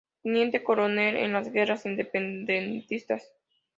Teniente 0.23 0.63
coronel 0.63 1.15
en 1.15 1.31
las 1.31 1.51
guerras 1.51 1.85
independentistas. 1.85 3.35